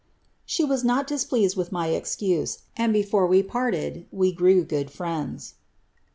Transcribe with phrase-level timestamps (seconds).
[0.47, 5.53] She was not displeased with my excuse, before we parted we grew good friends."